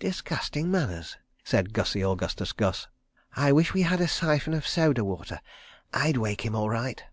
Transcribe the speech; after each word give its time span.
"Disgustin' 0.00 0.72
manners," 0.72 1.18
said 1.44 1.72
Gussie 1.72 2.02
Augustus 2.02 2.50
Gus. 2.50 2.88
"I 3.36 3.52
wish 3.52 3.74
we 3.74 3.82
had 3.82 4.00
a 4.00 4.08
siphon 4.08 4.52
of 4.52 4.66
soda 4.66 5.04
water. 5.04 5.38
I'd 5.94 6.16
wake 6.16 6.40
him 6.40 6.56
all 6.56 6.68
right." 6.68 7.04